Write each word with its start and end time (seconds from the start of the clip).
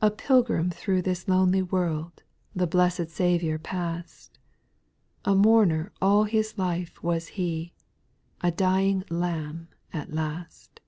A 0.00 0.10
PILGRIM 0.10 0.70
through 0.70 1.02
this 1.02 1.28
lonely 1.28 1.60
world, 1.60 2.14
J\. 2.16 2.24
The 2.54 2.66
blessed 2.66 3.10
Saviour 3.10 3.58
pass'd; 3.58 4.38
A 5.26 5.34
mourner 5.34 5.92
all 6.00 6.24
His 6.24 6.56
life 6.56 7.02
was 7.02 7.28
He, 7.36 7.74
A 8.40 8.50
dying 8.50 9.04
Lamb 9.10 9.68
at 9.92 10.10
last. 10.10 10.80